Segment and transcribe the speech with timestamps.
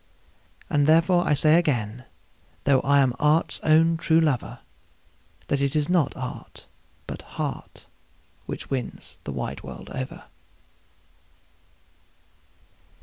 [0.67, 2.05] And therefore I say again,
[2.63, 4.57] though I am art's own true lover,
[5.45, 6.65] That it is not art,
[7.05, 7.85] but heart,
[8.47, 10.23] which wins the wide world over.